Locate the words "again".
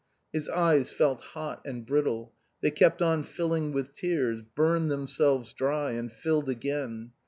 6.49-7.11